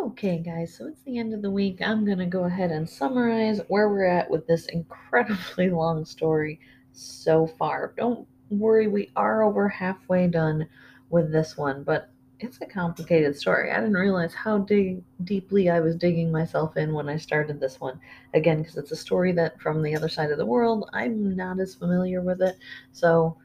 Okay, 0.00 0.38
guys, 0.38 0.76
so 0.76 0.86
it's 0.86 1.02
the 1.02 1.18
end 1.18 1.34
of 1.34 1.42
the 1.42 1.50
week. 1.50 1.82
I'm 1.82 2.04
going 2.04 2.18
to 2.18 2.26
go 2.26 2.44
ahead 2.44 2.70
and 2.70 2.88
summarize 2.88 3.60
where 3.66 3.88
we're 3.88 4.04
at 4.06 4.30
with 4.30 4.46
this 4.46 4.66
incredibly 4.66 5.70
long 5.70 6.04
story 6.04 6.60
so 6.92 7.48
far. 7.48 7.94
Don't 7.96 8.26
worry, 8.48 8.86
we 8.86 9.10
are 9.16 9.42
over 9.42 9.68
halfway 9.68 10.28
done 10.28 10.68
with 11.10 11.32
this 11.32 11.56
one, 11.56 11.82
but 11.82 12.10
it's 12.38 12.60
a 12.60 12.66
complicated 12.66 13.36
story. 13.36 13.72
I 13.72 13.80
didn't 13.80 13.94
realize 13.94 14.32
how 14.34 14.58
dig- 14.58 15.02
deeply 15.24 15.68
I 15.68 15.80
was 15.80 15.96
digging 15.96 16.30
myself 16.30 16.76
in 16.76 16.94
when 16.94 17.08
I 17.08 17.16
started 17.16 17.58
this 17.58 17.80
one. 17.80 17.98
Again, 18.34 18.62
because 18.62 18.76
it's 18.76 18.92
a 18.92 18.96
story 18.96 19.32
that 19.32 19.60
from 19.60 19.82
the 19.82 19.96
other 19.96 20.08
side 20.08 20.30
of 20.30 20.38
the 20.38 20.46
world, 20.46 20.88
I'm 20.92 21.34
not 21.34 21.58
as 21.58 21.74
familiar 21.74 22.22
with 22.22 22.40
it. 22.40 22.56
So, 22.92 23.36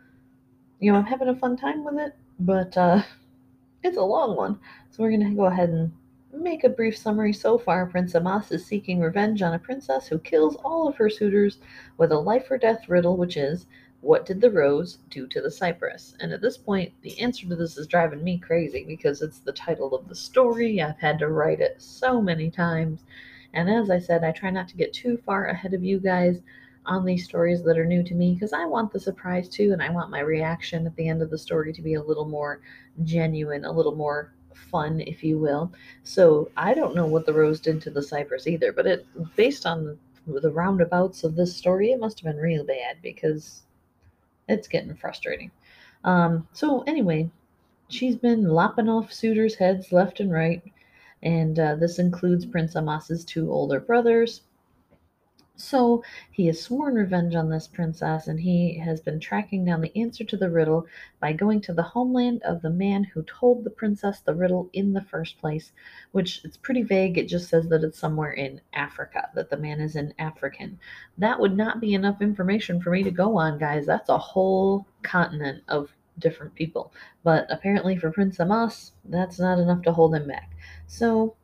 you 0.80 0.92
know, 0.92 1.00
I'm 1.00 1.06
having 1.06 1.30
a 1.30 1.36
fun 1.36 1.58
time 1.58 1.84
with 1.84 1.98
it, 1.98 2.16
but 2.40 2.78
uh, 2.78 3.02
it's 3.84 3.98
a 3.98 4.04
long 4.04 4.38
one. 4.38 4.60
So 4.92 5.02
we're 5.02 5.10
going 5.10 5.28
to 5.28 5.36
go 5.36 5.46
ahead 5.46 5.70
and 5.70 5.92
make 6.34 6.64
a 6.64 6.70
brief 6.70 6.98
summary 6.98 7.34
so 7.34 7.58
far. 7.58 7.86
Prince 7.86 8.16
Amas 8.16 8.52
is 8.52 8.66
seeking 8.66 9.00
revenge 9.00 9.42
on 9.42 9.54
a 9.54 9.60
princess 9.60 10.08
who 10.08 10.20
kills 10.20 10.56
all 10.58 10.88
of 10.88 10.96
her 10.96 11.10
suitors 11.10 11.60
with 11.98 12.12
a 12.12 12.20
life 12.20 12.50
or 12.50 12.58
death 12.58 12.90
riddle, 12.90 13.18
which 13.18 13.38
is 13.38 13.66
what 14.02 14.26
did 14.26 14.42
the 14.42 14.52
rose 14.52 14.98
do 15.10 15.26
to 15.28 15.40
the 15.42 15.50
cypress? 15.50 16.14
And 16.20 16.34
at 16.34 16.42
this 16.42 16.58
point, 16.58 16.92
the 17.02 17.18
answer 17.22 17.48
to 17.48 17.56
this 17.56 17.78
is 17.78 17.88
driving 17.88 18.24
me 18.24 18.38
crazy 18.38 18.84
because 18.86 19.22
it's 19.22 19.40
the 19.40 19.54
title 19.54 19.96
of 19.96 20.10
the 20.10 20.16
story. 20.16 20.82
I've 20.82 21.00
had 21.00 21.20
to 21.20 21.30
write 21.30 21.62
it 21.62 21.82
so 21.82 22.22
many 22.22 22.50
times. 22.50 23.06
And 23.54 23.70
as 23.70 23.90
I 23.90 24.00
said, 24.00 24.24
I 24.24 24.32
try 24.32 24.50
not 24.50 24.68
to 24.70 24.76
get 24.76 24.92
too 24.92 25.18
far 25.26 25.46
ahead 25.46 25.74
of 25.74 25.84
you 25.84 26.00
guys 26.00 26.42
on 26.86 27.06
these 27.06 27.24
stories 27.24 27.64
that 27.64 27.78
are 27.78 27.86
new 27.86 28.04
to 28.04 28.14
me 28.14 28.34
because 28.34 28.52
I 28.52 28.66
want 28.66 28.92
the 28.92 29.00
surprise 29.00 29.48
too, 29.48 29.72
and 29.72 29.82
I 29.82 29.90
want 29.90 30.10
my 30.10 30.20
reaction 30.20 30.86
at 30.86 30.96
the 30.98 31.08
end 31.08 31.22
of 31.22 31.30
the 31.30 31.38
story 31.38 31.72
to 31.72 31.82
be 31.82 31.94
a 31.94 32.04
little 32.04 32.26
more 32.26 32.60
genuine, 33.04 33.64
a 33.64 33.72
little 33.72 33.96
more 33.96 34.34
fun, 34.58 35.02
if 35.02 35.24
you 35.24 35.38
will. 35.38 35.72
So 36.04 36.52
I 36.58 36.74
don't 36.74 36.96
know 36.96 37.06
what 37.06 37.26
the 37.26 37.34
rose 37.34 37.60
did 37.60 37.82
to 37.82 37.90
the 37.90 38.02
cypress 38.02 38.48
either, 38.48 38.72
but 38.72 38.88
it 38.88 39.06
based 39.36 39.66
on 39.66 39.98
the, 40.26 40.52
roundabouts 40.52 41.24
of 41.24 41.36
this 41.36 41.56
story, 41.56 41.92
it 41.92 42.00
must 42.00 42.20
have 42.20 42.34
been 42.34 42.42
real 42.42 42.64
bad 42.64 42.98
because 43.02 43.64
it's 44.48 44.68
getting 44.68 44.96
frustrating. 44.96 45.52
Um, 46.04 46.48
so 46.54 46.82
anyway, 46.84 47.30
she's 47.90 48.16
been 48.16 48.44
lopping 48.44 48.90
off 48.90 49.12
suitors' 49.12 49.56
heads 49.56 49.92
left 49.92 50.20
and 50.20 50.32
right, 50.32 50.64
and 51.24 51.60
uh, 51.60 51.76
this 51.76 52.00
includes 52.00 52.46
Prince 52.46 52.76
Amas's 52.76 53.26
two 53.26 53.52
older 53.52 53.80
brothers. 53.80 54.42
So 55.56 56.04
he 56.32 56.48
has 56.48 56.60
sworn 56.60 56.96
revenge 56.96 57.36
on 57.36 57.48
this 57.48 57.68
princess, 57.68 58.28
and 58.28 58.40
he 58.40 58.80
has 58.80 59.02
been 59.02 59.20
tracking 59.20 59.64
down 59.64 59.82
the 59.82 59.96
answer 59.96 60.24
to 60.24 60.36
the 60.36 60.50
riddle 60.50 60.88
by 61.20 61.32
going 61.34 61.62
to 61.62 61.74
the 61.74 61.84
homeland 61.84 62.42
of 62.42 62.64
the 62.64 62.72
man 62.72 63.04
who 63.04 63.22
told 63.24 63.64
the 63.64 63.70
princess 63.70 64.20
the 64.20 64.34
riddle 64.34 64.70
in 64.74 64.94
the 64.94 65.02
first 65.02 65.38
place, 65.38 65.72
which 66.12 66.44
it's 66.44 66.58
pretty 66.58 66.82
vague. 66.82 67.20
It 67.20 67.28
just 67.28 67.50
says 67.50 67.68
that 67.70 67.84
it's 67.84 68.00
somewhere 68.00 68.32
in 68.32 68.62
Africa, 68.74 69.30
that 69.36 69.52
the 69.52 69.58
man 69.58 69.80
is 69.80 69.96
an 69.96 70.16
African. 70.18 70.80
That 71.20 71.40
would 71.40 71.56
not 71.56 71.80
be 71.80 71.94
enough 71.94 72.20
information 72.20 72.82
for 72.82 72.90
me 72.90 73.04
to 73.04 73.12
go 73.12 73.38
on, 73.38 73.60
guys. 73.60 73.86
That's 73.86 74.10
a 74.10 74.18
whole 74.18 74.88
continent 75.04 75.64
of 75.68 75.96
different 76.18 76.56
people. 76.56 76.94
But 77.24 77.46
apparently 77.52 77.96
for 77.96 78.12
Prince 78.12 78.40
Amas, 78.40 78.94
that's 79.06 79.40
not 79.40 79.60
enough 79.60 79.84
to 79.84 79.94
hold 79.94 80.16
him 80.16 80.28
back. 80.28 80.50
So 80.88 81.36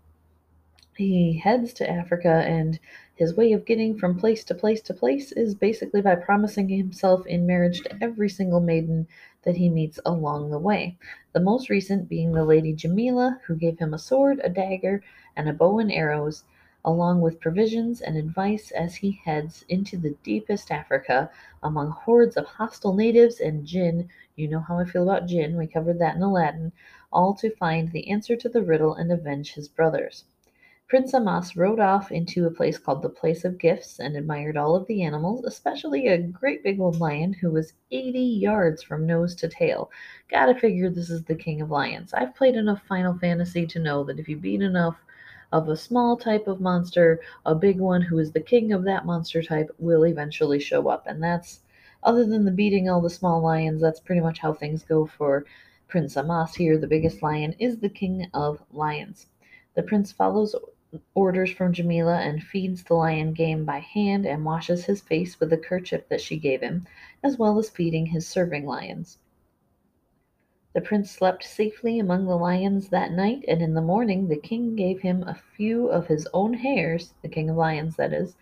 he 0.99 1.37
heads 1.37 1.73
to 1.73 1.89
Africa 1.89 2.43
and 2.45 2.77
his 3.15 3.33
way 3.33 3.53
of 3.53 3.65
getting 3.65 3.97
from 3.97 4.19
place 4.19 4.43
to 4.43 4.53
place 4.53 4.81
to 4.81 4.93
place 4.93 5.31
is 5.31 5.55
basically 5.55 6.01
by 6.01 6.13
promising 6.15 6.67
himself 6.67 7.25
in 7.25 7.47
marriage 7.47 7.81
to 7.81 8.03
every 8.03 8.27
single 8.27 8.59
maiden 8.59 9.07
that 9.43 9.55
he 9.55 9.69
meets 9.69 9.97
along 10.05 10.49
the 10.49 10.59
way. 10.59 10.97
The 11.31 11.39
most 11.39 11.69
recent 11.69 12.09
being 12.09 12.33
the 12.33 12.43
Lady 12.43 12.73
Jamila, 12.73 13.39
who 13.45 13.55
gave 13.55 13.79
him 13.79 13.93
a 13.93 13.97
sword, 13.97 14.41
a 14.43 14.49
dagger, 14.49 15.01
and 15.37 15.47
a 15.47 15.53
bow 15.53 15.79
and 15.79 15.89
arrows, 15.89 16.43
along 16.83 17.21
with 17.21 17.39
provisions 17.39 18.01
and 18.01 18.17
advice 18.17 18.69
as 18.71 18.95
he 18.95 19.21
heads 19.23 19.63
into 19.69 19.95
the 19.95 20.17
deepest 20.23 20.69
Africa 20.69 21.31
among 21.63 21.91
hordes 21.91 22.35
of 22.35 22.45
hostile 22.45 22.93
natives 22.93 23.39
and 23.39 23.65
jinn. 23.65 24.09
You 24.35 24.49
know 24.49 24.59
how 24.59 24.77
I 24.77 24.83
feel 24.83 25.03
about 25.03 25.27
jinn, 25.27 25.55
we 25.55 25.65
covered 25.65 25.99
that 25.99 26.17
in 26.17 26.21
Aladdin, 26.21 26.73
all 27.09 27.33
to 27.35 27.49
find 27.55 27.89
the 27.91 28.09
answer 28.11 28.35
to 28.35 28.49
the 28.49 28.61
riddle 28.61 28.95
and 28.95 29.11
avenge 29.13 29.53
his 29.53 29.69
brothers. 29.69 30.25
Prince 30.89 31.13
Amas 31.13 31.55
rode 31.55 31.79
off 31.79 32.11
into 32.11 32.47
a 32.47 32.51
place 32.51 32.79
called 32.79 33.03
the 33.03 33.09
Place 33.09 33.45
of 33.45 33.59
Gifts 33.59 33.99
and 33.99 34.17
admired 34.17 34.57
all 34.57 34.75
of 34.75 34.87
the 34.87 35.03
animals, 35.03 35.45
especially 35.45 36.07
a 36.07 36.17
great 36.17 36.63
big 36.63 36.79
old 36.79 36.99
lion 36.99 37.31
who 37.31 37.51
was 37.51 37.73
80 37.91 38.19
yards 38.19 38.81
from 38.81 39.05
nose 39.05 39.35
to 39.35 39.47
tail. 39.47 39.91
Gotta 40.31 40.55
figure 40.55 40.89
this 40.89 41.11
is 41.11 41.23
the 41.23 41.35
king 41.35 41.61
of 41.61 41.69
lions. 41.69 42.11
I've 42.11 42.33
played 42.33 42.55
enough 42.55 42.81
Final 42.87 43.15
Fantasy 43.19 43.67
to 43.67 43.77
know 43.77 44.03
that 44.05 44.17
if 44.17 44.27
you 44.27 44.35
beat 44.35 44.63
enough 44.63 44.97
of 45.51 45.69
a 45.69 45.77
small 45.77 46.17
type 46.17 46.47
of 46.47 46.59
monster, 46.59 47.19
a 47.45 47.53
big 47.53 47.79
one 47.79 48.01
who 48.01 48.17
is 48.17 48.31
the 48.31 48.41
king 48.41 48.73
of 48.73 48.83
that 48.85 49.05
monster 49.05 49.43
type 49.43 49.69
will 49.77 50.07
eventually 50.07 50.59
show 50.59 50.87
up. 50.89 51.05
And 51.05 51.21
that's, 51.21 51.59
other 52.01 52.25
than 52.25 52.45
the 52.45 52.51
beating 52.51 52.89
all 52.89 52.99
the 52.99 53.11
small 53.11 53.43
lions, 53.43 53.79
that's 53.79 53.99
pretty 53.99 54.21
much 54.21 54.39
how 54.39 54.53
things 54.53 54.83
go 54.83 55.05
for 55.05 55.45
Prince 55.87 56.17
Amas 56.17 56.55
here. 56.55 56.79
The 56.79 56.87
biggest 56.87 57.21
lion 57.21 57.53
is 57.59 57.77
the 57.77 57.89
king 57.89 58.25
of 58.33 58.59
lions. 58.71 59.27
The 59.75 59.83
prince 59.83 60.11
follows 60.11 60.55
orders 61.13 61.51
from 61.51 61.73
Jamila 61.73 62.17
and 62.17 62.41
feeds 62.41 62.83
the 62.83 62.95
lion 62.95 63.33
game 63.33 63.63
by 63.65 63.79
hand 63.79 64.25
and 64.25 64.43
washes 64.43 64.85
his 64.85 65.01
face 65.01 65.39
with 65.39 65.51
the 65.51 65.57
kerchief 65.57 66.07
that 66.09 66.21
she 66.21 66.37
gave 66.37 66.61
him, 66.61 66.87
as 67.23 67.37
well 67.37 67.59
as 67.59 67.69
feeding 67.69 68.07
his 68.07 68.27
serving 68.27 68.65
lions. 68.65 69.19
The 70.73 70.81
prince 70.81 71.11
slept 71.11 71.43
safely 71.43 71.99
among 71.99 72.25
the 72.25 72.37
lions 72.37 72.89
that 72.89 73.11
night, 73.11 73.43
and 73.47 73.61
in 73.61 73.73
the 73.73 73.81
morning 73.81 74.27
the 74.27 74.37
king 74.37 74.75
gave 74.75 75.01
him 75.01 75.23
a 75.23 75.33
few 75.33 75.87
of 75.87 76.07
his 76.07 76.27
own 76.33 76.53
hairs, 76.53 77.13
the 77.21 77.29
king 77.29 77.49
of 77.49 77.57
lions 77.57 77.95
that 77.95 78.13
is, 78.13 78.35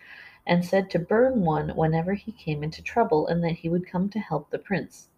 and 0.46 0.64
said 0.64 0.90
to 0.90 1.00
burn 1.00 1.44
one 1.44 1.70
whenever 1.70 2.14
he 2.14 2.32
came 2.32 2.64
into 2.64 2.82
trouble, 2.82 3.28
and 3.28 3.44
that 3.44 3.54
he 3.54 3.70
would 3.70 3.88
come 3.88 4.10
to 4.10 4.20
help 4.20 4.50
the 4.50 4.60
prince. 4.60 5.10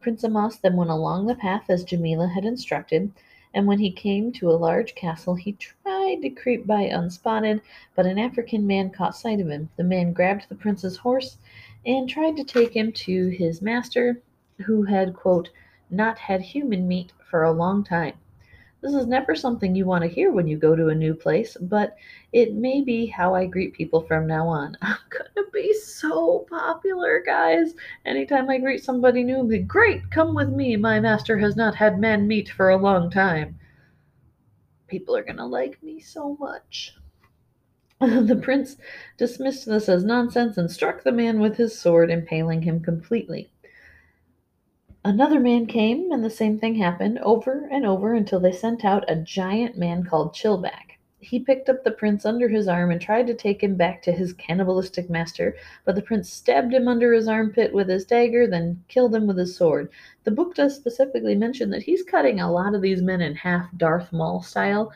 Prince 0.00 0.24
Amas 0.24 0.56
then 0.56 0.76
went 0.76 0.90
along 0.90 1.26
the 1.26 1.34
path 1.34 1.68
as 1.68 1.82
Jamila 1.82 2.28
had 2.28 2.44
instructed, 2.44 3.12
and 3.54 3.66
when 3.66 3.78
he 3.78 3.90
came 3.90 4.32
to 4.32 4.50
a 4.50 4.52
large 4.52 4.94
castle 4.94 5.34
he 5.34 5.52
tried 5.52 6.20
to 6.20 6.28
creep 6.28 6.66
by 6.66 6.82
unspotted, 6.82 7.62
but 7.94 8.04
an 8.04 8.18
African 8.18 8.66
man 8.66 8.90
caught 8.90 9.16
sight 9.16 9.40
of 9.40 9.48
him. 9.48 9.70
The 9.76 9.84
man 9.84 10.12
grabbed 10.12 10.48
the 10.48 10.54
prince's 10.56 10.96
horse 10.96 11.38
and 11.86 12.08
tried 12.08 12.36
to 12.36 12.44
take 12.44 12.74
him 12.74 12.92
to 12.92 13.28
his 13.28 13.62
master, 13.62 14.20
who 14.66 14.82
had, 14.82 15.14
quote, 15.14 15.50
not 15.90 16.18
had 16.18 16.40
human 16.40 16.88
meat 16.88 17.12
for 17.30 17.44
a 17.44 17.52
long 17.52 17.84
time. 17.84 18.14
This 18.80 18.94
is 18.94 19.06
never 19.06 19.34
something 19.34 19.74
you 19.74 19.86
want 19.86 20.02
to 20.02 20.10
hear 20.10 20.30
when 20.30 20.46
you 20.46 20.58
go 20.58 20.76
to 20.76 20.88
a 20.88 20.94
new 20.94 21.14
place, 21.14 21.56
but 21.58 21.96
it 22.32 22.54
may 22.54 22.82
be 22.82 23.06
how 23.06 23.34
I 23.34 23.46
greet 23.46 23.72
people 23.72 24.02
from 24.02 24.26
now 24.26 24.46
on. 24.46 24.76
I'm 24.82 24.98
gonna 25.08 25.48
be 25.52 25.72
so 26.08 26.46
popular, 26.50 27.22
guys. 27.24 27.74
Anytime 28.04 28.50
I 28.50 28.58
greet 28.58 28.84
somebody 28.84 29.22
new, 29.22 29.42
be 29.44 29.58
great, 29.58 30.10
come 30.10 30.34
with 30.34 30.50
me. 30.50 30.76
My 30.76 31.00
master 31.00 31.38
has 31.38 31.56
not 31.56 31.74
had 31.74 31.98
man 31.98 32.28
meat 32.28 32.50
for 32.50 32.68
a 32.68 32.76
long 32.76 33.10
time. 33.10 33.58
People 34.86 35.16
are 35.16 35.24
gonna 35.24 35.46
like 35.46 35.82
me 35.82 36.00
so 36.00 36.36
much. 36.38 36.94
the 38.00 38.38
prince 38.42 38.76
dismissed 39.16 39.66
this 39.66 39.88
as 39.88 40.04
nonsense 40.04 40.58
and 40.58 40.70
struck 40.70 41.02
the 41.02 41.12
man 41.12 41.40
with 41.40 41.56
his 41.56 41.78
sword, 41.78 42.10
impaling 42.10 42.62
him 42.62 42.80
completely. 42.80 43.50
Another 45.04 45.40
man 45.40 45.66
came, 45.66 46.12
and 46.12 46.22
the 46.22 46.30
same 46.30 46.58
thing 46.58 46.74
happened 46.74 47.18
over 47.20 47.68
and 47.70 47.86
over 47.86 48.14
until 48.14 48.40
they 48.40 48.52
sent 48.52 48.84
out 48.84 49.10
a 49.10 49.16
giant 49.16 49.78
man 49.78 50.04
called 50.04 50.34
Chillback. 50.34 50.93
He 51.24 51.40
picked 51.40 51.68
up 51.68 51.82
the 51.82 51.90
prince 51.90 52.26
under 52.26 52.48
his 52.48 52.68
arm 52.68 52.90
and 52.90 53.00
tried 53.00 53.26
to 53.28 53.34
take 53.34 53.62
him 53.62 53.76
back 53.76 54.02
to 54.02 54.12
his 54.12 54.32
cannibalistic 54.34 55.08
master, 55.08 55.56
but 55.84 55.94
the 55.94 56.02
prince 56.02 56.30
stabbed 56.30 56.72
him 56.72 56.86
under 56.86 57.12
his 57.12 57.28
armpit 57.28 57.72
with 57.72 57.88
his 57.88 58.04
dagger, 58.04 58.46
then 58.46 58.82
killed 58.88 59.14
him 59.14 59.26
with 59.26 59.38
his 59.38 59.56
sword. 59.56 59.90
The 60.24 60.30
book 60.30 60.54
does 60.54 60.76
specifically 60.76 61.34
mention 61.34 61.70
that 61.70 61.82
he's 61.82 62.02
cutting 62.02 62.40
a 62.40 62.50
lot 62.50 62.74
of 62.74 62.82
these 62.82 63.02
men 63.02 63.20
in 63.20 63.34
half 63.34 63.66
Darth 63.76 64.12
Maul 64.12 64.42
style. 64.42 64.92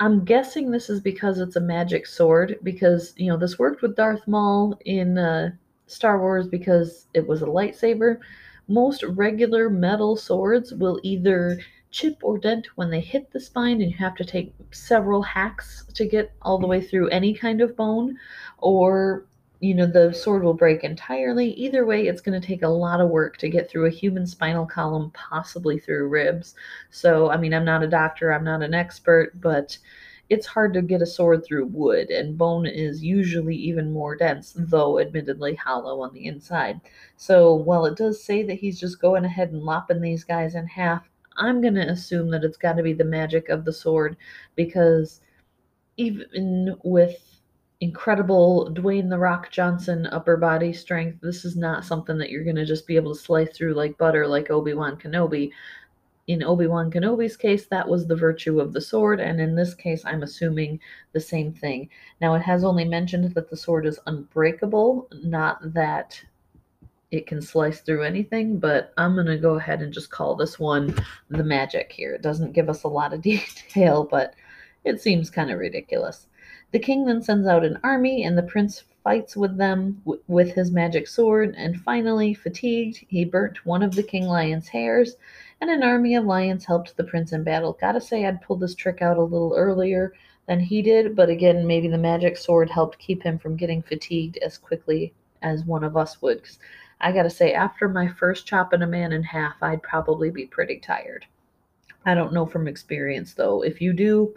I'm 0.00 0.24
guessing 0.24 0.70
this 0.70 0.90
is 0.90 1.00
because 1.00 1.38
it's 1.38 1.56
a 1.56 1.60
magic 1.60 2.06
sword, 2.06 2.58
because, 2.62 3.14
you 3.16 3.28
know, 3.30 3.36
this 3.36 3.58
worked 3.58 3.82
with 3.82 3.96
Darth 3.96 4.26
Maul 4.26 4.78
in 4.84 5.16
uh, 5.16 5.52
Star 5.86 6.18
Wars 6.18 6.48
because 6.48 7.06
it 7.14 7.26
was 7.26 7.42
a 7.42 7.46
lightsaber 7.46 8.18
most 8.68 9.02
regular 9.02 9.68
metal 9.68 10.16
swords 10.16 10.72
will 10.72 11.00
either 11.02 11.60
chip 11.92 12.18
or 12.22 12.38
dent 12.38 12.66
when 12.74 12.90
they 12.90 13.00
hit 13.00 13.30
the 13.30 13.40
spine 13.40 13.80
and 13.80 13.90
you 13.90 13.96
have 13.96 14.16
to 14.16 14.24
take 14.24 14.52
several 14.72 15.22
hacks 15.22 15.84
to 15.94 16.06
get 16.06 16.32
all 16.42 16.58
the 16.58 16.66
way 16.66 16.80
through 16.80 17.08
any 17.08 17.32
kind 17.32 17.60
of 17.60 17.76
bone 17.76 18.18
or 18.58 19.26
you 19.60 19.74
know 19.74 19.86
the 19.86 20.12
sword 20.12 20.42
will 20.42 20.54
break 20.54 20.82
entirely 20.82 21.52
either 21.52 21.86
way 21.86 22.08
it's 22.08 22.22
going 22.22 22.38
to 22.38 22.44
take 22.44 22.62
a 22.62 22.68
lot 22.68 23.00
of 23.00 23.10
work 23.10 23.36
to 23.36 23.48
get 23.48 23.70
through 23.70 23.86
a 23.86 23.90
human 23.90 24.26
spinal 24.26 24.66
column 24.66 25.10
possibly 25.12 25.78
through 25.78 26.08
ribs 26.08 26.54
so 26.90 27.30
i 27.30 27.36
mean 27.36 27.54
i'm 27.54 27.64
not 27.64 27.82
a 27.82 27.86
doctor 27.86 28.32
i'm 28.32 28.44
not 28.44 28.62
an 28.62 28.74
expert 28.74 29.38
but 29.40 29.78
it's 30.32 30.46
hard 30.46 30.72
to 30.72 30.80
get 30.80 31.02
a 31.02 31.06
sword 31.06 31.44
through 31.44 31.66
wood, 31.66 32.08
and 32.08 32.38
bone 32.38 32.64
is 32.64 33.04
usually 33.04 33.54
even 33.54 33.92
more 33.92 34.16
dense, 34.16 34.54
though 34.56 34.98
admittedly 34.98 35.54
hollow 35.54 36.00
on 36.00 36.14
the 36.14 36.24
inside. 36.24 36.80
So 37.18 37.54
while 37.54 37.84
it 37.84 37.98
does 37.98 38.24
say 38.24 38.42
that 38.44 38.54
he's 38.54 38.80
just 38.80 38.98
going 38.98 39.26
ahead 39.26 39.50
and 39.50 39.62
lopping 39.62 40.00
these 40.00 40.24
guys 40.24 40.54
in 40.54 40.66
half, 40.66 41.06
I'm 41.36 41.60
going 41.60 41.74
to 41.74 41.88
assume 41.88 42.30
that 42.30 42.44
it's 42.44 42.56
got 42.56 42.74
to 42.74 42.82
be 42.82 42.92
the 42.92 43.04
magic 43.04 43.48
of 43.48 43.64
the 43.64 43.72
sword 43.72 44.16
because 44.56 45.20
even 45.96 46.76
with 46.84 47.40
incredible 47.80 48.70
Dwayne 48.72 49.10
the 49.10 49.18
Rock 49.18 49.50
Johnson 49.50 50.06
upper 50.06 50.36
body 50.36 50.72
strength, 50.72 51.20
this 51.20 51.44
is 51.44 51.56
not 51.56 51.84
something 51.84 52.16
that 52.18 52.30
you're 52.30 52.44
going 52.44 52.56
to 52.56 52.64
just 52.64 52.86
be 52.86 52.96
able 52.96 53.14
to 53.14 53.20
slice 53.20 53.56
through 53.56 53.74
like 53.74 53.98
butter 53.98 54.26
like 54.26 54.50
Obi-Wan 54.50 54.96
Kenobi. 54.96 55.50
In 56.28 56.44
Obi-Wan 56.44 56.92
Kenobi's 56.92 57.36
case, 57.36 57.66
that 57.66 57.88
was 57.88 58.06
the 58.06 58.14
virtue 58.14 58.60
of 58.60 58.72
the 58.72 58.80
sword, 58.80 59.18
and 59.18 59.40
in 59.40 59.56
this 59.56 59.74
case, 59.74 60.04
I'm 60.04 60.22
assuming 60.22 60.78
the 61.12 61.20
same 61.20 61.52
thing. 61.52 61.88
Now, 62.20 62.34
it 62.34 62.42
has 62.42 62.62
only 62.62 62.84
mentioned 62.84 63.34
that 63.34 63.50
the 63.50 63.56
sword 63.56 63.86
is 63.86 63.98
unbreakable, 64.06 65.08
not 65.24 65.58
that 65.74 66.22
it 67.12 67.26
can 67.26 67.42
slice 67.42 67.80
through 67.80 68.02
anything, 68.02 68.58
but 68.58 68.94
I'm 68.96 69.14
going 69.14 69.26
to 69.26 69.36
go 69.36 69.56
ahead 69.56 69.82
and 69.82 69.92
just 69.92 70.10
call 70.10 70.34
this 70.34 70.58
one 70.58 70.96
the 71.28 71.44
magic 71.44 71.92
here. 71.92 72.14
It 72.14 72.22
doesn't 72.22 72.54
give 72.54 72.70
us 72.70 72.84
a 72.84 72.88
lot 72.88 73.12
of 73.12 73.20
detail, 73.22 74.08
but 74.10 74.34
it 74.84 75.00
seems 75.00 75.28
kind 75.28 75.50
of 75.50 75.58
ridiculous. 75.58 76.26
The 76.72 76.78
king 76.78 77.04
then 77.04 77.20
sends 77.20 77.46
out 77.46 77.66
an 77.66 77.78
army, 77.84 78.24
and 78.24 78.36
the 78.36 78.42
prince 78.42 78.82
fights 79.04 79.36
with 79.36 79.58
them 79.58 80.00
w- 80.06 80.22
with 80.26 80.54
his 80.54 80.70
magic 80.70 81.06
sword, 81.06 81.54
and 81.58 81.78
finally, 81.82 82.32
fatigued, 82.32 83.04
he 83.08 83.26
burnt 83.26 83.66
one 83.66 83.82
of 83.82 83.94
the 83.94 84.02
king 84.02 84.24
lion's 84.24 84.68
hairs, 84.68 85.16
and 85.60 85.68
an 85.68 85.82
army 85.82 86.14
of 86.14 86.24
lions 86.24 86.64
helped 86.64 86.96
the 86.96 87.04
prince 87.04 87.32
in 87.34 87.44
battle. 87.44 87.76
Gotta 87.78 88.00
say, 88.00 88.24
I'd 88.24 88.40
pulled 88.40 88.60
this 88.60 88.74
trick 88.74 89.02
out 89.02 89.18
a 89.18 89.22
little 89.22 89.54
earlier 89.54 90.14
than 90.46 90.60
he 90.60 90.80
did, 90.80 91.14
but 91.14 91.28
again, 91.28 91.66
maybe 91.66 91.88
the 91.88 91.98
magic 91.98 92.38
sword 92.38 92.70
helped 92.70 92.98
keep 92.98 93.22
him 93.22 93.38
from 93.38 93.54
getting 93.54 93.82
fatigued 93.82 94.38
as 94.38 94.56
quickly 94.56 95.12
as 95.42 95.64
one 95.64 95.84
of 95.84 95.96
us 95.96 96.22
would. 96.22 96.42
I 97.02 97.12
gotta 97.12 97.30
say, 97.30 97.52
after 97.52 97.88
my 97.88 98.06
first 98.06 98.46
chopping 98.46 98.82
a 98.82 98.86
man 98.86 99.12
in 99.12 99.24
half, 99.24 99.56
I'd 99.60 99.82
probably 99.82 100.30
be 100.30 100.46
pretty 100.46 100.78
tired. 100.78 101.26
I 102.06 102.14
don't 102.14 102.32
know 102.32 102.46
from 102.46 102.68
experience 102.68 103.34
though. 103.34 103.62
If 103.62 103.80
you 103.80 103.92
do, 103.92 104.34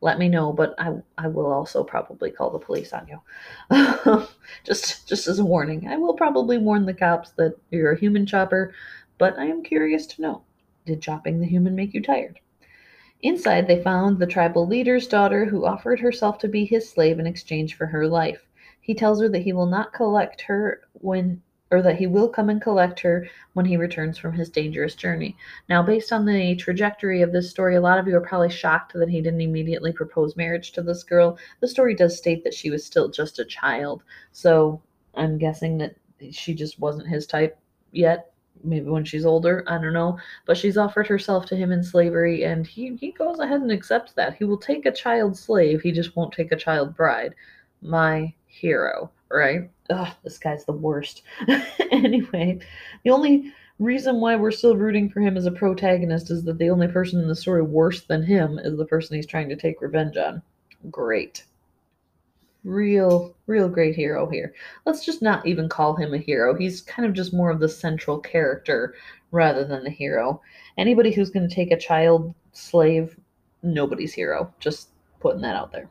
let 0.00 0.18
me 0.18 0.28
know, 0.28 0.52
but 0.52 0.74
I 0.78 0.94
I 1.18 1.26
will 1.26 1.52
also 1.52 1.82
probably 1.82 2.30
call 2.30 2.50
the 2.50 2.58
police 2.58 2.92
on 2.92 3.08
you. 3.08 4.26
just 4.64 5.08
just 5.08 5.26
as 5.26 5.40
a 5.40 5.44
warning. 5.44 5.88
I 5.88 5.96
will 5.96 6.14
probably 6.14 6.58
warn 6.58 6.86
the 6.86 6.94
cops 6.94 7.30
that 7.32 7.56
you're 7.70 7.92
a 7.92 7.98
human 7.98 8.24
chopper, 8.24 8.72
but 9.18 9.38
I 9.38 9.46
am 9.46 9.62
curious 9.62 10.06
to 10.06 10.22
know, 10.22 10.42
did 10.84 11.02
chopping 11.02 11.40
the 11.40 11.46
human 11.46 11.74
make 11.74 11.92
you 11.92 12.02
tired? 12.02 12.38
Inside, 13.22 13.66
they 13.66 13.82
found 13.82 14.18
the 14.18 14.26
tribal 14.26 14.66
leader's 14.66 15.08
daughter 15.08 15.46
who 15.46 15.64
offered 15.64 16.00
herself 16.00 16.38
to 16.38 16.48
be 16.48 16.64
his 16.64 16.88
slave 16.88 17.18
in 17.18 17.26
exchange 17.26 17.74
for 17.74 17.86
her 17.86 18.06
life. 18.06 18.46
He 18.80 18.94
tells 18.94 19.20
her 19.20 19.28
that 19.30 19.42
he 19.42 19.52
will 19.52 19.66
not 19.66 19.92
collect 19.92 20.42
her 20.42 20.82
when 20.92 21.42
or 21.70 21.82
that 21.82 21.96
he 21.96 22.06
will 22.06 22.28
come 22.28 22.48
and 22.48 22.62
collect 22.62 23.00
her 23.00 23.26
when 23.54 23.66
he 23.66 23.76
returns 23.76 24.16
from 24.18 24.32
his 24.32 24.48
dangerous 24.48 24.94
journey. 24.94 25.36
Now, 25.68 25.82
based 25.82 26.12
on 26.12 26.24
the 26.24 26.54
trajectory 26.56 27.22
of 27.22 27.32
this 27.32 27.50
story, 27.50 27.74
a 27.74 27.80
lot 27.80 27.98
of 27.98 28.06
you 28.06 28.16
are 28.16 28.20
probably 28.20 28.50
shocked 28.50 28.92
that 28.94 29.08
he 29.08 29.20
didn't 29.20 29.40
immediately 29.40 29.92
propose 29.92 30.36
marriage 30.36 30.72
to 30.72 30.82
this 30.82 31.02
girl. 31.02 31.38
The 31.60 31.68
story 31.68 31.94
does 31.94 32.16
state 32.16 32.44
that 32.44 32.54
she 32.54 32.70
was 32.70 32.84
still 32.84 33.08
just 33.08 33.38
a 33.38 33.44
child, 33.44 34.04
so 34.32 34.80
I'm 35.14 35.38
guessing 35.38 35.78
that 35.78 35.96
she 36.30 36.54
just 36.54 36.78
wasn't 36.78 37.08
his 37.08 37.26
type 37.26 37.58
yet. 37.92 38.32
Maybe 38.64 38.88
when 38.88 39.04
she's 39.04 39.26
older, 39.26 39.64
I 39.66 39.78
don't 39.78 39.92
know. 39.92 40.18
But 40.46 40.56
she's 40.56 40.78
offered 40.78 41.06
herself 41.06 41.46
to 41.46 41.56
him 41.56 41.72
in 41.72 41.82
slavery, 41.82 42.44
and 42.44 42.66
he, 42.66 42.96
he 42.96 43.12
goes 43.12 43.38
ahead 43.38 43.60
and 43.60 43.72
accepts 43.72 44.12
that. 44.14 44.36
He 44.36 44.44
will 44.44 44.56
take 44.56 44.86
a 44.86 44.92
child 44.92 45.36
slave, 45.36 45.82
he 45.82 45.92
just 45.92 46.16
won't 46.16 46.32
take 46.32 46.52
a 46.52 46.56
child 46.56 46.94
bride. 46.94 47.34
My 47.82 48.32
hero, 48.46 49.10
right? 49.30 49.70
Ugh, 49.90 50.12
this 50.24 50.38
guy's 50.38 50.64
the 50.64 50.72
worst. 50.72 51.22
anyway, 51.90 52.58
the 53.04 53.10
only 53.10 53.52
reason 53.78 54.20
why 54.20 54.36
we're 54.36 54.50
still 54.50 54.76
rooting 54.76 55.08
for 55.08 55.20
him 55.20 55.36
as 55.36 55.46
a 55.46 55.50
protagonist 55.50 56.30
is 56.30 56.44
that 56.44 56.58
the 56.58 56.70
only 56.70 56.88
person 56.88 57.20
in 57.20 57.28
the 57.28 57.36
story 57.36 57.62
worse 57.62 58.02
than 58.02 58.22
him 58.22 58.58
is 58.58 58.76
the 58.76 58.86
person 58.86 59.16
he's 59.16 59.26
trying 59.26 59.48
to 59.48 59.56
take 59.56 59.80
revenge 59.80 60.16
on. 60.16 60.42
Great. 60.90 61.44
Real, 62.64 63.34
real 63.46 63.68
great 63.68 63.94
hero 63.94 64.28
here. 64.28 64.52
Let's 64.86 65.04
just 65.04 65.22
not 65.22 65.46
even 65.46 65.68
call 65.68 65.94
him 65.94 66.14
a 66.14 66.18
hero. 66.18 66.54
He's 66.54 66.80
kind 66.80 67.06
of 67.06 67.14
just 67.14 67.32
more 67.32 67.50
of 67.50 67.60
the 67.60 67.68
central 67.68 68.18
character 68.18 68.94
rather 69.30 69.64
than 69.64 69.84
the 69.84 69.90
hero. 69.90 70.40
Anybody 70.78 71.12
who's 71.12 71.30
going 71.30 71.48
to 71.48 71.54
take 71.54 71.70
a 71.70 71.78
child 71.78 72.34
slave, 72.52 73.16
nobody's 73.62 74.12
hero. 74.12 74.52
Just 74.58 74.88
putting 75.20 75.42
that 75.42 75.54
out 75.54 75.70
there. 75.70 75.88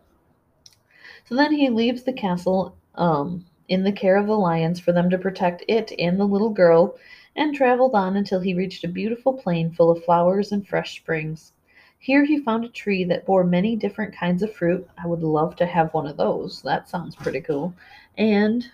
So 1.30 1.36
then 1.36 1.54
he 1.54 1.70
leaves 1.70 2.04
the 2.04 2.14
castle 2.14 2.76
um, 2.96 3.46
in 3.68 3.84
the 3.84 3.92
care 3.92 4.18
of 4.18 4.28
the 4.28 4.38
lions 4.38 4.80
for 4.80 4.92
them 4.92 5.10
to 5.10 5.18
protect 5.18 5.64
it 5.68 5.92
and 5.98 6.20
the 6.20 6.26
little 6.26 6.50
girl, 6.50 6.96
and 7.36 7.54
traveled 7.54 7.96
on 7.96 8.16
until 8.16 8.40
he 8.40 8.54
reached 8.54 8.84
a 8.84 8.88
beautiful 8.88 9.34
plain 9.34 9.72
full 9.72 9.92
of 9.92 10.04
flowers 10.04 10.52
and 10.52 10.68
fresh 10.68 10.96
springs. 10.96 11.52
Here 12.00 12.24
he 12.24 12.40
found 12.40 12.64
a 12.64 12.70
tree 12.70 13.04
that 13.06 13.26
bore 13.26 13.44
many 13.44 13.76
different 13.76 14.16
kinds 14.16 14.44
of 14.44 14.54
fruit. 14.54 14.88
I 15.04 15.08
would 15.08 15.24
love 15.24 15.56
to 15.56 15.66
have 15.66 15.94
one 15.94 16.06
of 16.06 16.18
those. 16.18 16.62
That 16.62 16.88
sounds 16.88 17.16
pretty 17.16 17.42
cool. 17.42 17.74
And 18.18 18.70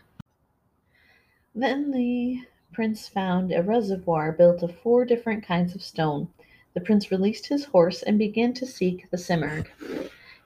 then 1.55 1.91
the 1.91 2.41
prince 2.73 3.07
found 3.07 3.51
a 3.51 3.63
reservoir 3.63 4.31
built 4.31 4.63
of 4.63 4.75
four 4.79 5.05
different 5.05 5.45
kinds 5.45 5.75
of 5.75 5.81
stone. 5.81 6.27
The 6.73 6.81
prince 6.81 7.11
released 7.11 7.47
his 7.47 7.65
horse 7.65 8.03
and 8.03 8.17
began 8.17 8.53
to 8.53 8.65
seek 8.65 9.09
the 9.11 9.17
Simurgh. 9.17 9.67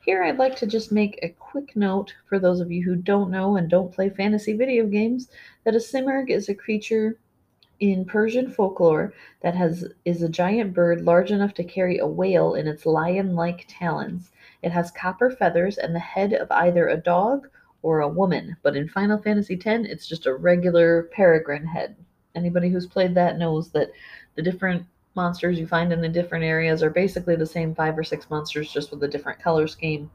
Here 0.06 0.24
I'd 0.24 0.38
like 0.38 0.56
to 0.58 0.68
just 0.68 0.92
make 0.92 1.18
a 1.24 1.30
quick 1.30 1.76
note 1.76 2.14
for 2.28 2.38
those 2.38 2.60
of 2.60 2.72
you 2.72 2.84
who 2.84 2.96
don't 2.96 3.32
know 3.32 3.58
and 3.58 3.68
don't 3.68 3.92
play 3.92 4.08
fantasy 4.12 4.54
video 4.54 4.86
games 4.86 5.30
that 5.64 5.74
a 5.74 5.80
Simurgh 5.80 6.30
is 6.30 6.48
a 6.48 6.54
creature 6.54 7.18
in 7.80 8.06
Persian 8.06 8.52
folklore 8.52 9.16
that 9.42 9.56
has 9.56 9.92
is 10.06 10.22
a 10.22 10.30
giant 10.30 10.76
bird 10.76 11.02
large 11.02 11.32
enough 11.32 11.56
to 11.56 11.64
carry 11.64 11.98
a 11.98 12.06
whale 12.06 12.54
in 12.54 12.68
its 12.68 12.86
lion-like 12.86 13.66
talons. 13.68 14.32
It 14.62 14.72
has 14.72 14.92
copper 14.92 15.32
feathers 15.32 15.80
and 15.80 15.96
the 15.96 16.00
head 16.00 16.34
of 16.34 16.52
either 16.52 16.88
a 16.88 16.98
dog 16.98 17.50
or 17.82 18.02
a 18.02 18.08
woman, 18.08 18.58
but 18.62 18.76
in 18.76 18.88
Final 18.88 19.18
Fantasy 19.18 19.56
X 19.56 19.88
it's 19.90 20.06
just 20.06 20.28
a 20.28 20.36
regular 20.36 21.10
peregrine 21.14 21.66
head. 21.66 21.96
Anybody 22.36 22.70
who's 22.70 22.86
played 22.86 23.16
that 23.16 23.40
knows 23.40 23.72
that 23.72 23.90
the 24.36 24.44
different 24.44 24.86
monsters 25.16 25.60
you 25.60 25.68
find 25.68 25.92
in 25.94 26.02
the 26.02 26.10
different 26.10 26.44
areas 26.44 26.84
are 26.84 26.90
basically 26.90 27.36
the 27.36 27.46
same 27.46 27.74
five 27.74 27.98
or 27.98 28.04
six 28.04 28.30
monsters 28.30 28.72
just 28.72 28.92
with 28.92 29.04
a 29.04 29.08
different 29.08 29.40
color 29.40 29.68
scheme. 29.68 30.10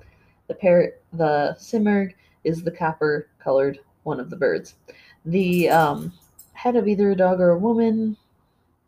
The 0.48 0.54
par- 0.54 0.92
the 1.12 1.56
Simurgh 1.58 2.14
is 2.44 2.62
the 2.62 2.70
copper 2.70 3.28
colored 3.38 3.78
one 4.02 4.20
of 4.20 4.30
the 4.30 4.36
birds. 4.36 4.74
The 5.24 5.68
um, 5.68 6.12
head 6.52 6.76
of 6.76 6.88
either 6.88 7.10
a 7.10 7.16
dog 7.16 7.40
or 7.40 7.50
a 7.50 7.58
woman. 7.58 8.16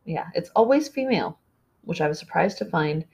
Yeah, 0.05 0.29
it's 0.35 0.51
always 0.57 0.89
female, 0.89 1.39
which 1.85 2.01
I 2.01 2.09
was 2.09 2.19
surprised 2.19 2.59
to 2.59 2.65
find 2.65 3.05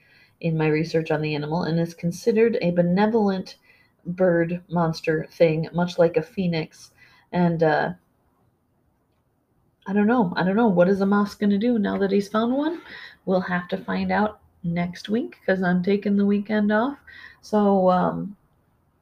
in 0.41 0.57
my 0.57 0.67
research 0.67 1.11
on 1.11 1.21
the 1.21 1.35
animal, 1.35 1.63
and 1.63 1.79
is 1.79 1.93
considered 1.93 2.57
a 2.61 2.71
benevolent 2.71 3.57
bird 4.05 4.61
monster 4.69 5.27
thing, 5.31 5.67
much 5.73 5.97
like 5.97 6.17
a 6.17 6.21
phoenix. 6.21 6.91
And 7.31 7.61
uh, 7.61 7.93
I 9.87 9.93
don't 9.93 10.07
know. 10.07 10.33
I 10.35 10.43
don't 10.43 10.55
know. 10.55 10.67
What 10.67 10.89
is 10.89 11.01
Amas 11.01 11.35
going 11.35 11.49
to 11.49 11.57
do 11.57 11.79
now 11.79 11.97
that 11.97 12.11
he's 12.11 12.27
found 12.27 12.53
one? 12.53 12.81
We'll 13.25 13.41
have 13.41 13.67
to 13.69 13.77
find 13.77 14.11
out 14.11 14.39
next 14.63 15.09
week 15.09 15.37
because 15.39 15.63
I'm 15.63 15.83
taking 15.83 16.17
the 16.17 16.25
weekend 16.25 16.71
off. 16.71 16.97
So, 17.41 17.89
um, 17.89 18.35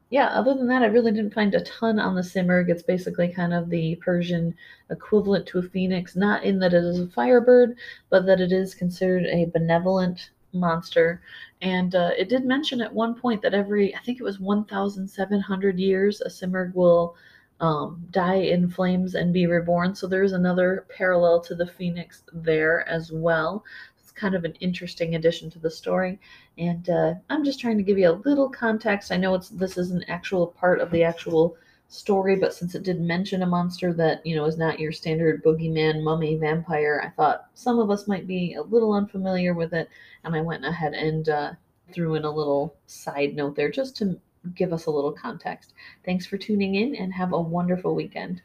yeah, 0.10 0.28
other 0.28 0.54
than 0.54 0.68
that, 0.68 0.84
I 0.84 0.88
really 0.88 1.12
didn't 1.12 1.34
find 1.34 1.54
a 1.54 1.62
ton 1.62 2.00
on 2.00 2.16
the 2.16 2.22
Simurgh. 2.22 2.70
It's 2.70 2.84
basically 2.84 3.28
kind 3.28 3.54
of 3.54 3.70
the 3.70 3.96
Persian 3.96 4.56
equivalent 4.90 5.46
to 5.48 5.60
a 5.60 5.64
phoenix, 5.64 6.16
not 6.16 6.44
in 6.44 6.60
that 6.60 6.74
it 6.74 6.84
is 6.84 7.00
a 7.00 7.08
firebird, 7.08 7.78
but 8.10 8.26
that 8.26 8.40
it 8.40 8.54
is 8.54 8.74
considered 8.74 9.26
a 9.26 9.46
benevolent 9.46 10.30
monster. 10.54 11.22
And 11.62 11.94
uh, 11.94 12.12
it 12.18 12.30
did 12.30 12.46
mention 12.46 12.80
at 12.82 12.94
one 12.94 13.16
point 13.16 13.42
that 13.42 13.54
every, 13.54 13.94
I 13.96 14.00
think 14.00 14.20
it 14.20 14.24
was 14.24 14.40
1,700 14.40 15.80
years, 15.80 16.22
a 16.22 16.30
Simurgh 16.30 16.74
will 16.74 17.16
um, 17.60 18.06
die 18.12 18.36
in 18.36 18.70
flames 18.70 19.16
and 19.16 19.34
be 19.34 19.48
reborn. 19.48 19.96
So 19.96 20.08
there's 20.08 20.34
another 20.34 20.86
parallel 20.96 21.42
to 21.42 21.56
the 21.56 21.68
phoenix 21.68 22.24
there 22.32 22.88
as 22.88 23.12
well. 23.12 23.64
It's 24.00 24.12
kind 24.12 24.36
of 24.36 24.46
an 24.46 24.54
interesting 24.60 25.16
addition 25.16 25.50
to 25.52 25.60
the 25.60 25.72
story. 25.72 26.20
And 26.58 26.90
uh, 26.90 27.16
I'm 27.30 27.44
just 27.44 27.60
trying 27.60 27.78
to 27.78 27.84
give 27.84 27.98
you 27.98 28.10
a 28.10 28.22
little 28.26 28.50
context. 28.50 29.12
I 29.12 29.18
know 29.18 29.34
it's 29.34 29.50
this 29.50 29.78
is 29.78 29.92
an 29.92 30.04
actual 30.08 30.48
part 30.48 30.80
of 30.80 30.92
the 30.92 31.04
actual 31.04 31.58
story, 31.90 32.36
but 32.36 32.54
since 32.54 32.76
it 32.76 32.84
did 32.84 33.00
mention 33.00 33.44
a 33.44 33.48
monster 33.48 33.94
that 33.94 34.26
you 34.26 34.36
know 34.36 34.46
is 34.46 34.58
not 34.58 34.80
your 34.80 34.92
standard 34.92 35.44
boogeyman, 35.44 36.04
mummy, 36.04 36.36
vampire, 36.36 37.02
I 37.04 37.10
thought 37.10 37.48
some 37.54 37.80
of 37.80 37.90
us 37.90 38.08
might 38.08 38.28
be 38.28 38.56
a 38.56 38.62
little 38.62 38.94
unfamiliar 38.94 39.54
with 39.54 39.74
it, 39.74 39.90
and 40.24 40.36
I 40.36 40.42
went 40.42 40.66
ahead 40.66 40.94
and 40.94 41.30
uh, 41.30 41.52
threw 41.94 42.16
in 42.16 42.26
a 42.26 42.32
little 42.32 42.76
side 42.88 43.36
note 43.36 43.56
there 43.56 43.72
just 43.72 43.96
to 43.98 44.20
give 44.56 44.74
us 44.74 44.86
a 44.86 44.92
little 44.92 45.12
context. 45.12 45.74
Thanks 46.06 46.26
for 46.26 46.38
tuning 46.38 46.76
in 46.76 46.96
and 46.96 47.14
have 47.14 47.34
a 47.34 47.40
wonderful 47.40 47.96
weekend. 47.96 48.42